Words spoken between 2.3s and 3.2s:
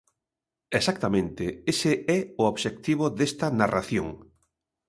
o obxectivo